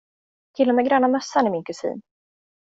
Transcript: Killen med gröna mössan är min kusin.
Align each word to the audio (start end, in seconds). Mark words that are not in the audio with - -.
Killen 0.57 0.75
med 0.75 0.85
gröna 0.85 1.07
mössan 1.07 1.45
är 1.47 1.51
min 1.51 1.63
kusin. 1.63 2.01